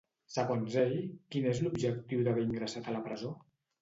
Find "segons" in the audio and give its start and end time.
0.35-0.77